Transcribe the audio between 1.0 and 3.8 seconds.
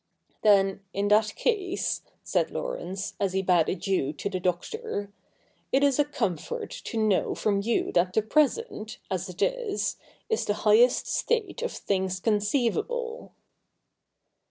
that case,' said Laurence, as he bade